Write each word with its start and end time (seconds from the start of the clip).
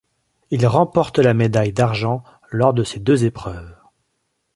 Il 0.49 0.65
remporte 0.65 1.19
la 1.19 1.35
médaille 1.35 1.73
d'argent 1.73 2.23
lors 2.49 2.73
de 2.73 2.83
ces 2.83 2.99
deux 2.99 3.23
épreuves. 3.25 3.75